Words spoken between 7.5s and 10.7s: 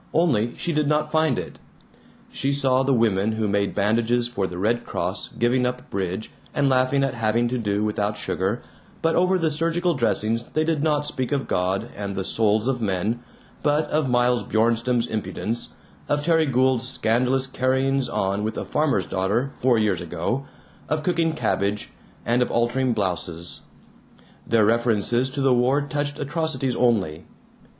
do without sugar, but over the surgical dressings they